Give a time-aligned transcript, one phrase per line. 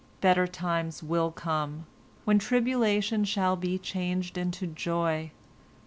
[0.19, 1.85] Better times will come,
[2.25, 5.29] when tribulation shall be changed into joy.